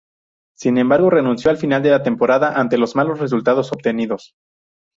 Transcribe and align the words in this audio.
Sin 0.57 0.79
embargo, 0.79 1.11
renunció 1.11 1.51
al 1.51 1.57
final 1.57 1.83
de 1.83 1.91
la 1.91 2.01
temporada 2.01 2.59
ante 2.59 2.79
los 2.79 2.95
malos 2.95 3.19
resultados 3.19 3.71
obtenidos. 3.71 4.33